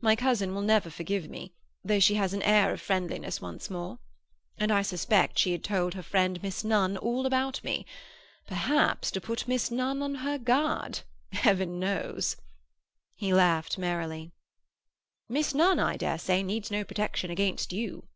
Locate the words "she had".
5.38-5.62